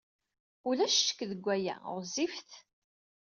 [0.67, 1.75] Ulac ccekk deg waya.
[1.95, 2.51] Ɣezzifet.